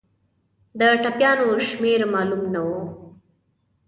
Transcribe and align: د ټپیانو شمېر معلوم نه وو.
د 0.79 0.81
ټپیانو 1.03 1.47
شمېر 1.69 1.99
معلوم 2.13 2.43
نه 2.53 2.61
وو. 2.67 2.81